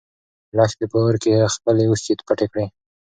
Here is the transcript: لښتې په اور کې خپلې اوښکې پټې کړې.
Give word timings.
لښتې 0.57 0.85
په 0.91 0.97
اور 1.03 1.15
کې 1.23 1.51
خپلې 1.55 1.83
اوښکې 1.89 2.13
پټې 2.27 2.47
کړې. 2.51 2.65